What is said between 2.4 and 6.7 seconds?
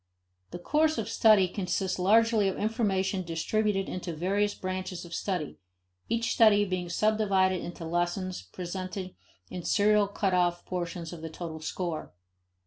of information distributed into various branches of study, each study